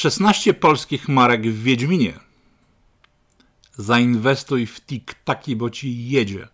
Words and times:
16 0.00 0.54
polskich 0.54 1.08
marek 1.08 1.46
w 1.46 1.62
Wiedźminie. 1.62 2.12
Zainwestuj 3.76 4.66
w 4.66 4.80
tik-taki, 4.80 5.56
bo 5.56 5.70
ci 5.70 6.08
jedzie. 6.08 6.48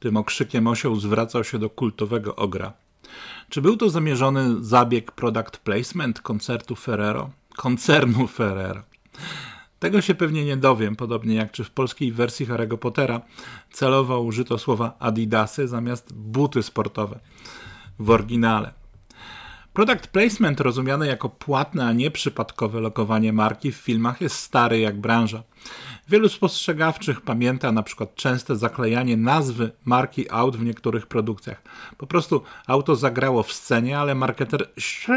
Tym 0.00 0.16
okrzykiem 0.16 0.66
osioł 0.66 0.96
zwracał 1.00 1.44
się 1.44 1.58
do 1.58 1.70
kultowego 1.70 2.36
ogra. 2.36 2.72
Czy 3.48 3.62
był 3.62 3.76
to 3.76 3.90
zamierzony 3.90 4.64
zabieg 4.64 5.12
product 5.12 5.56
placement 5.56 6.20
koncertu 6.20 6.76
Ferrero? 6.76 7.30
Koncernu 7.56 8.26
Ferrero. 8.26 8.82
Tego 9.78 10.00
się 10.00 10.14
pewnie 10.14 10.44
nie 10.44 10.56
dowiem, 10.56 10.96
podobnie 10.96 11.34
jak 11.34 11.52
czy 11.52 11.64
w 11.64 11.70
polskiej 11.70 12.12
wersji 12.12 12.46
Harry'ego 12.46 12.76
Pottera 12.76 13.20
celowo 13.72 14.20
użyto 14.20 14.58
słowa 14.58 14.96
adidasy 14.98 15.68
zamiast 15.68 16.12
buty 16.12 16.62
sportowe 16.62 17.20
w 17.98 18.10
oryginale. 18.10 18.72
Product 19.76 20.06
placement 20.06 20.60
rozumiane 20.60 21.06
jako 21.06 21.28
płatne, 21.28 21.86
a 21.86 21.92
nie 21.92 22.10
przypadkowe 22.10 22.80
lokowanie 22.80 23.32
marki 23.32 23.72
w 23.72 23.76
filmach 23.76 24.20
jest 24.20 24.36
stary 24.36 24.78
jak 24.78 25.00
branża. 25.00 25.42
Wielu 26.08 26.28
spostrzegawczych 26.28 27.20
pamięta 27.20 27.72
na 27.72 27.82
przykład 27.82 28.14
częste 28.14 28.56
zaklejanie 28.56 29.16
nazwy 29.16 29.70
marki 29.84 30.30
aut 30.30 30.56
w 30.56 30.64
niektórych 30.64 31.06
produkcjach. 31.06 31.62
Po 31.98 32.06
prostu 32.06 32.42
auto 32.66 32.96
zagrało 32.96 33.42
w 33.42 33.52
scenie, 33.52 33.98
ale 33.98 34.14
marketer 34.14 34.68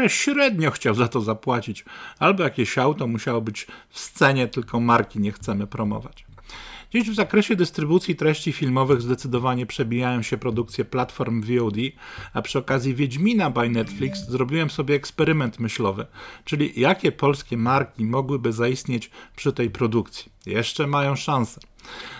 średnio 0.08 0.70
chciał 0.70 0.94
za 0.94 1.08
to 1.08 1.20
zapłacić. 1.20 1.84
Albo 2.18 2.42
jakieś 2.42 2.78
auto 2.78 3.06
musiało 3.06 3.40
być 3.40 3.66
w 3.88 3.98
scenie, 3.98 4.48
tylko 4.48 4.80
marki 4.80 5.20
nie 5.20 5.32
chcemy 5.32 5.66
promować. 5.66 6.29
Dziś 6.92 7.10
w 7.10 7.14
zakresie 7.14 7.56
dystrybucji 7.56 8.16
treści 8.16 8.52
filmowych 8.52 9.02
zdecydowanie 9.02 9.66
przebijają 9.66 10.22
się 10.22 10.38
produkcje 10.38 10.84
platform 10.84 11.42
VOD, 11.42 11.76
a 12.32 12.42
przy 12.42 12.58
okazji 12.58 12.94
Wiedźmina 12.94 13.50
by 13.50 13.68
Netflix 13.68 14.28
zrobiłem 14.28 14.70
sobie 14.70 14.94
eksperyment 14.94 15.58
myślowy, 15.58 16.06
czyli 16.44 16.80
jakie 16.80 17.12
polskie 17.12 17.56
marki 17.56 18.04
mogłyby 18.04 18.52
zaistnieć 18.52 19.10
przy 19.36 19.52
tej 19.52 19.70
produkcji. 19.70 20.32
Jeszcze 20.46 20.86
mają 20.86 21.16
szansę. 21.16 21.60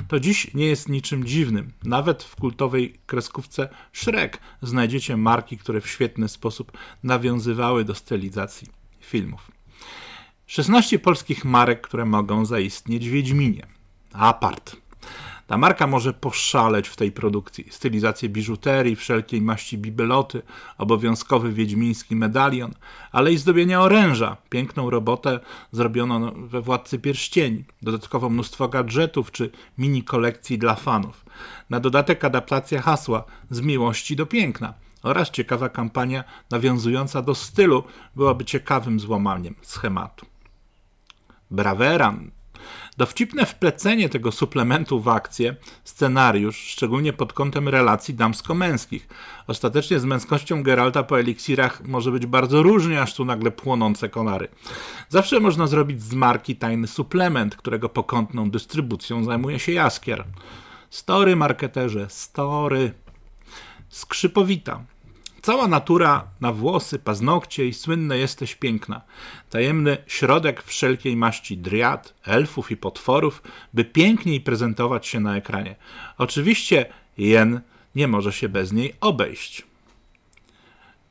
To 0.09 0.21
dziś 0.21 0.55
nie 0.55 0.67
jest 0.67 0.89
niczym 0.89 1.25
dziwnym. 1.25 1.73
Nawet 1.85 2.23
w 2.23 2.37
kultowej 2.37 2.95
kreskówce 3.07 3.69
Shrek 3.93 4.41
znajdziecie 4.63 5.17
marki, 5.17 5.59
które 5.59 5.81
w 5.81 5.89
świetny 5.91 6.29
sposób 6.29 6.73
nawiązywały 7.03 7.85
do 7.85 7.95
stylizacji 7.95 8.69
filmów. 9.01 9.51
16 10.47 10.99
polskich 10.99 11.45
marek, 11.45 11.81
które 11.81 12.05
mogą 12.05 12.45
zaistnieć 12.45 13.09
w 13.09 13.13
Wiedźminie. 13.13 13.80
Apart. 14.13 14.77
Ta 15.51 15.57
marka 15.57 15.87
może 15.87 16.13
poszaleć 16.13 16.89
w 16.89 16.97
tej 16.97 17.13
produkcji. 17.13 17.67
Stylizację 17.71 18.29
biżuterii, 18.29 18.97
wszelkiej 18.97 19.43
maści 19.43 19.79
bibeloty, 19.79 20.43
obowiązkowy 20.79 21.53
wiedźmiński 21.53 22.17
medalion, 22.17 22.75
ale 23.13 23.33
i 23.33 23.39
zdobienia 23.39 23.81
oręża, 23.81 24.37
piękną 24.51 24.91
robotę 24.91 25.41
zrobiono 25.73 26.33
we 26.33 26.61
Władcy 26.61 26.99
Pierścieni, 26.99 27.65
dodatkowo 27.83 28.29
mnóstwo 28.29 28.69
gadżetów 28.69 29.31
czy 29.31 29.51
mini 29.79 30.03
kolekcji 30.05 30.59
dla 30.59 30.75
fanów. 30.75 31.25
Na 31.71 31.81
dodatek 31.81 32.25
adaptacja 32.25 32.83
hasła 32.83 33.25
z 33.51 33.61
miłości 33.61 34.17
do 34.17 34.27
piękna 34.27 34.75
oraz 35.03 35.31
ciekawa 35.31 35.69
kampania 35.69 36.25
nawiązująca 36.51 37.23
do 37.23 37.35
stylu 37.35 37.85
byłaby 38.17 38.45
ciekawym 38.45 39.01
złamaniem 39.01 39.55
schematu. 39.63 40.27
Braveran 41.51 42.31
Dowcipne 43.01 43.47
wplecenie 43.47 44.09
tego 44.09 44.33
suplementu 44.33 45.01
w 45.01 45.09
akcję, 45.09 45.57
scenariusz, 45.85 46.57
szczególnie 46.57 47.13
pod 47.13 47.33
kątem 47.33 47.69
relacji 47.69 48.15
damsko-męskich. 48.15 49.09
Ostatecznie 49.47 50.01
z 50.01 50.05
męskością 50.05 50.63
Geralta 50.63 51.03
po 51.03 51.21
eliksirach 51.21 51.87
może 51.87 52.11
być 52.11 52.27
bardzo 52.27 52.63
różnie, 52.63 53.03
aż 53.03 53.15
tu 53.15 53.25
nagle 53.25 53.51
płonące 53.51 54.09
konary. 54.09 54.49
Zawsze 55.09 55.41
można 55.41 55.67
zrobić 55.67 56.03
z 56.03 56.15
marki 56.15 56.57
tajny 56.57 56.87
suplement, 56.87 57.57
którego 57.57 57.89
pokątną 57.89 58.51
dystrybucją 58.51 59.25
zajmuje 59.25 59.59
się 59.59 59.73
Jaskier. 59.73 60.25
Story, 60.91 61.37
marketerze, 61.37 62.07
story. 62.11 62.93
Skrzypowita. 63.89 64.85
Cała 65.43 65.69
natura 65.69 66.25
na 66.41 66.53
włosy, 66.53 66.99
paznokcie 66.99 67.67
i 67.67 67.75
słynne 67.75 68.19
jesteś 68.19 68.55
piękna. 68.55 69.01
Tajemny 69.51 69.97
środek 70.07 70.63
wszelkiej 70.63 71.17
maści 71.17 71.57
driad, 71.57 72.15
elfów 72.25 72.71
i 72.71 72.77
potworów, 72.77 73.43
by 73.75 73.85
piękniej 73.85 74.41
prezentować 74.41 75.07
się 75.07 75.21
na 75.21 75.37
ekranie. 75.37 75.77
Oczywiście 76.19 76.87
jen 77.19 77.61
nie 77.95 78.09
może 78.09 78.33
się 78.33 78.49
bez 78.49 78.73
niej 78.73 78.95
obejść. 79.01 79.67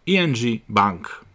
ING 0.06 0.38
Bank 0.70 1.26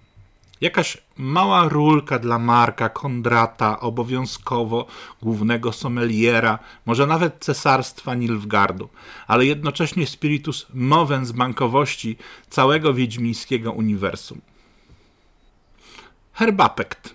Jakaś 0.61 0.99
mała 1.17 1.69
rulka 1.69 2.19
dla 2.19 2.39
Marka 2.39 2.89
Kondrata, 2.89 3.81
obowiązkowo 3.81 4.87
głównego 5.23 5.73
sommeliera, 5.73 6.59
może 6.87 7.07
nawet 7.07 7.45
cesarstwa 7.45 8.15
Nilfgardu, 8.15 8.89
ale 9.27 9.47
jednocześnie 9.47 10.07
spiritus 10.07 10.67
mowę 10.75 11.27
z 11.27 11.33
bankowości 11.33 12.17
całego 12.51 12.95
wiedźmińskiego 12.95 13.73
uniwersum. 13.73 14.41
Herbapekt. 16.33 17.15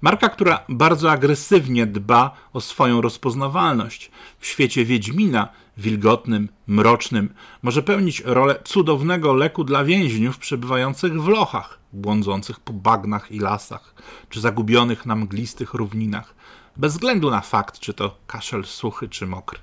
Marka, 0.00 0.28
która 0.28 0.64
bardzo 0.68 1.10
agresywnie 1.10 1.86
dba 1.86 2.36
o 2.52 2.60
swoją 2.60 3.00
rozpoznawalność. 3.00 4.10
W 4.38 4.46
świecie 4.46 4.84
Wiedźmina, 4.84 5.48
wilgotnym, 5.76 6.48
mrocznym, 6.66 7.34
może 7.62 7.82
pełnić 7.82 8.22
rolę 8.24 8.58
cudownego 8.64 9.32
leku 9.32 9.64
dla 9.64 9.84
więźniów 9.84 10.38
przebywających 10.38 11.22
w 11.22 11.28
lochach 11.28 11.78
błądzących 11.92 12.60
po 12.60 12.72
bagnach 12.72 13.32
i 13.32 13.38
lasach, 13.38 13.94
czy 14.28 14.40
zagubionych 14.40 15.06
na 15.06 15.16
mglistych 15.16 15.74
równinach, 15.74 16.34
bez 16.76 16.92
względu 16.92 17.30
na 17.30 17.40
fakt, 17.40 17.78
czy 17.78 17.94
to 17.94 18.16
kaszel 18.26 18.64
suchy 18.64 19.08
czy 19.08 19.26
mokry. 19.26 19.58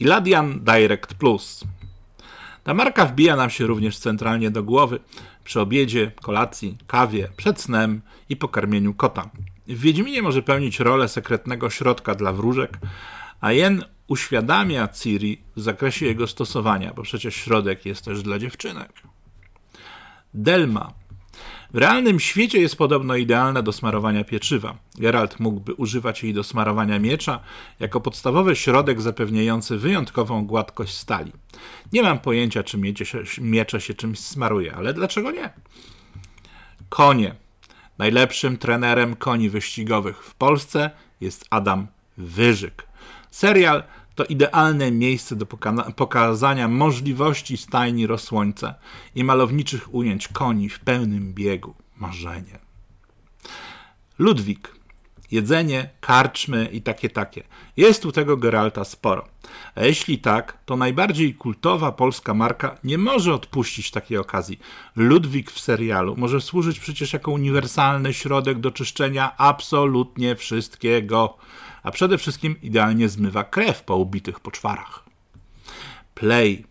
Iladian 0.00 0.60
Direct 0.60 1.14
Plus. 1.14 1.64
Ta 2.64 2.74
marka 2.74 3.06
wbija 3.06 3.36
nam 3.36 3.50
się 3.50 3.66
również 3.66 3.98
centralnie 3.98 4.50
do 4.50 4.62
głowy 4.62 5.00
przy 5.44 5.60
obiedzie, 5.60 6.12
kolacji, 6.22 6.78
kawie, 6.86 7.28
przed 7.36 7.60
snem 7.60 8.00
i 8.28 8.36
pokarmieniu 8.36 8.94
kota. 8.94 9.30
W 9.66 9.80
Wiedźminie 9.80 10.22
może 10.22 10.42
pełnić 10.42 10.80
rolę 10.80 11.08
sekretnego 11.08 11.70
środka 11.70 12.14
dla 12.14 12.32
wróżek, 12.32 12.78
a 13.40 13.52
Jen 13.52 13.84
uświadamia 14.06 14.88
Ciri 14.88 15.42
w 15.56 15.60
zakresie 15.60 16.06
jego 16.06 16.26
stosowania, 16.26 16.94
bo 16.94 17.02
przecież 17.02 17.34
środek 17.34 17.86
jest 17.86 18.04
też 18.04 18.22
dla 18.22 18.38
dziewczynek. 18.38 19.02
Delma. 20.34 20.92
W 21.74 21.78
realnym 21.78 22.20
świecie 22.20 22.60
jest 22.60 22.76
podobno 22.76 23.16
idealna 23.16 23.62
do 23.62 23.72
smarowania 23.72 24.24
pieczywa. 24.24 24.76
Geralt 24.98 25.40
mógłby 25.40 25.74
używać 25.74 26.22
jej 26.22 26.34
do 26.34 26.44
smarowania 26.44 26.98
miecza 26.98 27.40
jako 27.80 28.00
podstawowy 28.00 28.56
środek 28.56 29.00
zapewniający 29.00 29.78
wyjątkową 29.78 30.46
gładkość 30.46 30.94
stali. 30.94 31.32
Nie 31.92 32.02
mam 32.02 32.18
pojęcia, 32.18 32.62
czy 32.62 32.78
miecie 32.78 33.04
się, 33.04 33.22
miecze 33.40 33.80
się 33.80 33.94
czymś 33.94 34.18
smaruje, 34.18 34.74
ale 34.74 34.94
dlaczego 34.94 35.30
nie? 35.30 35.50
Konie. 36.88 37.34
Najlepszym 37.98 38.56
trenerem 38.56 39.16
koni 39.16 39.50
wyścigowych 39.50 40.24
w 40.24 40.34
Polsce 40.34 40.90
jest 41.20 41.46
Adam 41.50 41.86
Wyżyk. 42.18 42.86
Serial 43.34 43.82
to 44.14 44.24
idealne 44.24 44.90
miejsce 44.90 45.36
do 45.36 45.46
pokazania 45.96 46.68
możliwości 46.68 47.56
stajni 47.56 48.06
Rosłońca 48.06 48.74
i 49.14 49.24
malowniczych 49.24 49.94
ujęć 49.94 50.28
koni 50.28 50.68
w 50.68 50.80
pełnym 50.80 51.34
biegu. 51.34 51.74
Marzenie. 51.96 52.58
Ludwik. 54.18 54.74
Jedzenie, 55.34 55.90
karczmy 56.00 56.68
i 56.72 56.82
takie 56.82 57.10
takie. 57.10 57.42
Jest 57.76 58.06
u 58.06 58.12
tego 58.12 58.36
Geralta 58.36 58.84
sporo. 58.84 59.28
A 59.74 59.84
jeśli 59.84 60.18
tak, 60.18 60.58
to 60.64 60.76
najbardziej 60.76 61.34
kultowa 61.34 61.92
polska 61.92 62.34
marka 62.34 62.76
nie 62.84 62.98
może 62.98 63.34
odpuścić 63.34 63.90
takiej 63.90 64.18
okazji. 64.18 64.58
Ludwik 64.96 65.50
w 65.50 65.60
serialu 65.60 66.14
może 66.16 66.40
służyć 66.40 66.80
przecież 66.80 67.12
jako 67.12 67.30
uniwersalny 67.30 68.14
środek 68.14 68.58
do 68.58 68.70
czyszczenia 68.70 69.36
absolutnie 69.36 70.36
wszystkiego 70.36 71.38
a 71.84 71.90
przede 71.90 72.18
wszystkim 72.18 72.56
idealnie 72.62 73.08
zmywa 73.08 73.44
krew 73.44 73.82
po 73.82 73.96
ubitych 73.96 74.40
poczwarach. 74.40 75.04
Play. 76.14 76.64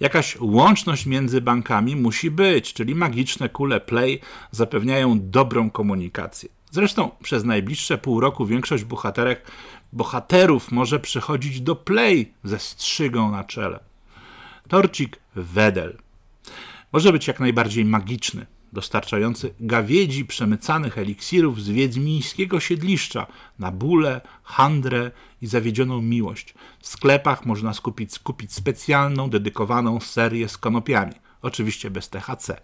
Jakaś 0.00 0.36
łączność 0.40 1.06
między 1.06 1.40
bankami 1.40 1.96
musi 1.96 2.30
być, 2.30 2.72
czyli 2.72 2.94
magiczne 2.94 3.48
kule 3.48 3.80
Play 3.80 4.20
zapewniają 4.50 5.18
dobrą 5.20 5.70
komunikację. 5.70 6.48
Zresztą 6.70 7.10
przez 7.22 7.44
najbliższe 7.44 7.98
pół 7.98 8.20
roku 8.20 8.46
większość 8.46 8.84
bohaterek, 8.84 9.50
bohaterów 9.92 10.72
może 10.72 11.00
przychodzić 11.00 11.60
do 11.60 11.76
Play 11.76 12.34
ze 12.44 12.58
strzygą 12.58 13.30
na 13.30 13.44
czele. 13.44 13.80
Torcik 14.68 15.18
Wedel. 15.36 15.98
Może 16.92 17.12
być 17.12 17.26
jak 17.26 17.40
najbardziej 17.40 17.84
magiczny, 17.84 18.46
dostarczający 18.72 19.54
gawiedzi 19.60 20.24
przemycanych 20.24 20.98
eliksirów 20.98 21.62
z 21.62 21.68
wiedźmińskiego 21.68 22.60
siedliszcza 22.60 23.26
na 23.58 23.70
bóle, 23.70 24.20
handrę 24.42 25.10
i 25.42 25.46
zawiedzioną 25.46 26.02
miłość. 26.02 26.54
W 26.80 26.88
sklepach 26.88 27.46
można 27.46 27.74
skupić, 27.74 28.12
skupić 28.12 28.52
specjalną, 28.52 29.30
dedykowaną 29.30 30.00
serię 30.00 30.48
z 30.48 30.58
konopiami, 30.58 31.14
oczywiście 31.42 31.90
bez 31.90 32.08
THC. 32.08 32.60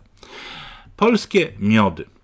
Polskie 0.96 1.52
miody. 1.58 2.15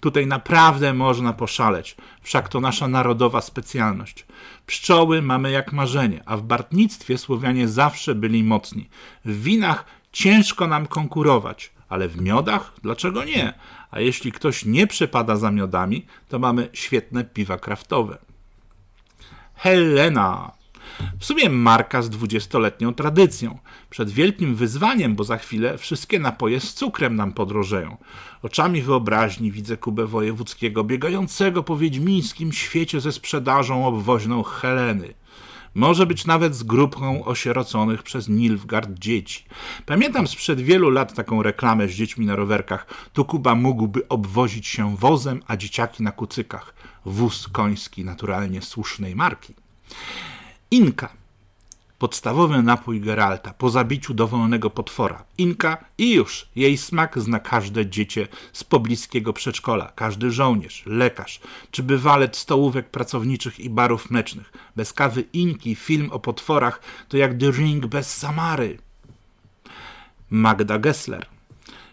Tutaj 0.00 0.26
naprawdę 0.26 0.94
można 0.94 1.32
poszaleć, 1.32 1.96
wszak 2.22 2.48
to 2.48 2.60
nasza 2.60 2.88
narodowa 2.88 3.40
specjalność. 3.40 4.26
Pszczoły 4.66 5.22
mamy 5.22 5.50
jak 5.50 5.72
marzenie, 5.72 6.22
a 6.26 6.36
w 6.36 6.42
bartnictwie 6.42 7.18
Słowianie 7.18 7.68
zawsze 7.68 8.14
byli 8.14 8.44
mocni. 8.44 8.88
W 9.24 9.42
winach 9.42 9.84
ciężko 10.12 10.66
nam 10.66 10.86
konkurować, 10.86 11.70
ale 11.88 12.08
w 12.08 12.20
miodach 12.20 12.72
dlaczego 12.82 13.24
nie? 13.24 13.54
A 13.90 14.00
jeśli 14.00 14.32
ktoś 14.32 14.64
nie 14.64 14.86
przepada 14.86 15.36
za 15.36 15.50
miodami, 15.50 16.06
to 16.28 16.38
mamy 16.38 16.68
świetne 16.72 17.24
piwa 17.24 17.58
kraftowe. 17.58 18.18
Helena. 19.54 20.57
W 21.18 21.24
sumie 21.24 21.50
marka 21.50 22.02
z 22.02 22.10
dwudziestoletnią 22.10 22.94
tradycją. 22.94 23.58
Przed 23.90 24.10
wielkim 24.10 24.54
wyzwaniem, 24.54 25.14
bo 25.14 25.24
za 25.24 25.38
chwilę 25.38 25.78
wszystkie 25.78 26.18
napoje 26.18 26.60
z 26.60 26.74
cukrem 26.74 27.16
nam 27.16 27.32
podrożeją. 27.32 27.96
Oczami 28.42 28.82
wyobraźni 28.82 29.52
widzę 29.52 29.76
Kubę 29.76 30.06
Wojewódzkiego 30.06 30.84
biegającego 30.84 31.62
po 31.62 31.76
wiedźmińskim 31.76 32.52
świecie 32.52 33.00
ze 33.00 33.12
sprzedażą 33.12 33.86
obwoźną 33.86 34.42
Heleny. 34.42 35.14
Może 35.74 36.06
być 36.06 36.26
nawet 36.26 36.54
z 36.54 36.62
grupą 36.62 37.24
osieroconych 37.24 38.02
przez 38.02 38.28
Nilfgaard 38.28 38.90
dzieci. 38.90 39.44
Pamiętam 39.86 40.26
sprzed 40.26 40.60
wielu 40.60 40.90
lat 40.90 41.14
taką 41.14 41.42
reklamę 41.42 41.88
z 41.88 41.92
dziećmi 41.92 42.26
na 42.26 42.36
rowerkach. 42.36 42.86
Tu 43.12 43.24
Kuba 43.24 43.54
mógłby 43.54 44.08
obwozić 44.08 44.66
się 44.66 44.96
wozem, 44.96 45.42
a 45.46 45.56
dzieciaki 45.56 46.02
na 46.02 46.12
kucykach. 46.12 46.74
Wóz 47.04 47.48
koński 47.48 48.04
naturalnie 48.04 48.62
słusznej 48.62 49.16
marki. 49.16 49.54
Inka. 50.70 51.12
Podstawowy 51.98 52.62
napój 52.62 53.00
Geralta 53.00 53.52
po 53.52 53.70
zabiciu 53.70 54.14
dowolnego 54.14 54.70
potwora. 54.70 55.24
Inka 55.38 55.84
i 55.98 56.12
już. 56.12 56.48
Jej 56.56 56.78
smak 56.78 57.18
zna 57.18 57.38
każde 57.40 57.86
dziecię 57.86 58.28
z 58.52 58.64
pobliskiego 58.64 59.32
przedszkola, 59.32 59.92
każdy 59.94 60.30
żołnierz, 60.30 60.82
lekarz 60.86 61.40
czy 61.70 61.82
bywalec 61.82 62.36
stołówek 62.36 62.90
pracowniczych 62.90 63.60
i 63.60 63.70
barów 63.70 64.10
mlecznych. 64.10 64.52
Bez 64.76 64.92
kawy 64.92 65.24
Inki 65.32 65.74
film 65.74 66.10
o 66.12 66.18
potworach 66.18 66.80
to 67.08 67.16
jak 67.16 67.38
The 67.38 67.50
Ring 67.50 67.86
bez 67.86 68.16
Samary. 68.16 68.78
Magda 70.30 70.78
Gessler. 70.78 71.37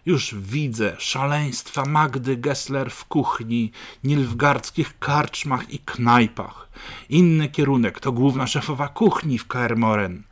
Już 0.06 0.34
widzę 0.34 0.96
szaleństwa 0.98 1.84
Magdy 1.84 2.36
Gessler 2.36 2.90
w 2.90 3.04
kuchni, 3.04 3.72
nilfgardzkich 4.04 4.98
karczmach 4.98 5.70
i 5.70 5.78
knajpach. 5.78 6.68
Inny 7.08 7.48
kierunek 7.48 8.00
to 8.00 8.12
główna 8.12 8.46
szefowa 8.46 8.88
kuchni 8.88 9.38
w 9.38 9.46
Kaermoren. 9.46 10.22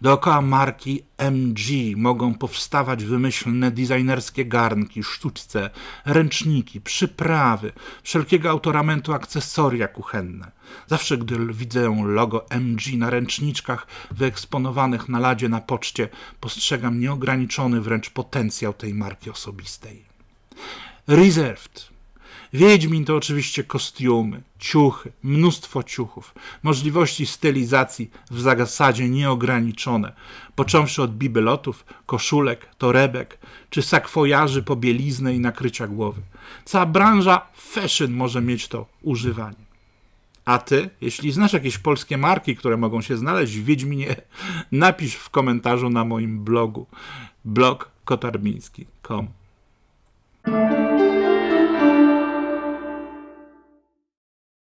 Dookoła 0.00 0.40
marki 0.40 1.02
MG 1.18 1.96
mogą 1.96 2.34
powstawać 2.34 3.04
wymyślne 3.04 3.70
designerskie 3.70 4.44
garnki, 4.44 5.02
sztuczce, 5.02 5.70
ręczniki, 6.04 6.80
przyprawy, 6.80 7.72
wszelkiego 8.02 8.50
autoramentu 8.50 9.12
akcesoria 9.12 9.88
kuchenne. 9.88 10.50
Zawsze, 10.86 11.18
gdy 11.18 11.38
widzę 11.52 12.02
logo 12.04 12.46
MG 12.50 12.98
na 12.98 13.10
ręczniczkach 13.10 13.86
wyeksponowanych 14.10 15.08
na 15.08 15.18
ladzie 15.18 15.48
na 15.48 15.60
poczcie, 15.60 16.08
postrzegam 16.40 17.00
nieograniczony 17.00 17.80
wręcz 17.80 18.10
potencjał 18.10 18.72
tej 18.72 18.94
marki 18.94 19.30
osobistej. 19.30 20.02
Reserved 21.08 21.93
Wiedźmin 22.54 23.04
to 23.04 23.16
oczywiście 23.16 23.64
kostiumy, 23.64 24.42
ciuchy, 24.58 25.12
mnóstwo 25.22 25.82
ciuchów, 25.82 26.34
możliwości 26.62 27.26
stylizacji 27.26 28.10
w 28.30 28.40
zasadzie 28.40 29.08
nieograniczone, 29.08 30.12
począwszy 30.54 31.02
od 31.02 31.16
bibelotów, 31.16 31.84
koszulek, 32.06 32.68
torebek 32.78 33.38
czy 33.70 33.82
sakwojaży 33.82 34.62
po 34.62 34.76
bieliznę 34.76 35.34
i 35.34 35.40
nakrycia 35.40 35.86
głowy. 35.86 36.22
Cała 36.64 36.86
branża 36.86 37.46
fashion 37.54 38.12
może 38.12 38.40
mieć 38.40 38.68
to 38.68 38.86
używanie. 39.02 39.64
A 40.44 40.58
ty, 40.58 40.90
jeśli 41.00 41.32
znasz 41.32 41.52
jakieś 41.52 41.78
polskie 41.78 42.18
marki, 42.18 42.56
które 42.56 42.76
mogą 42.76 43.00
się 43.00 43.16
znaleźć 43.16 43.58
w 43.58 43.64
Wiedźminie, 43.64 44.16
napisz 44.72 45.14
w 45.14 45.30
komentarzu 45.30 45.90
na 45.90 46.04
moim 46.04 46.44
blogu 46.44 46.86
blog 47.44 47.90
kotarbiński.com. 48.04 49.28